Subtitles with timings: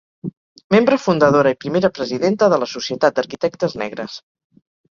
[0.75, 4.21] Membre fundadora i primera presidenta de la Societat d'Arquitectes Negres.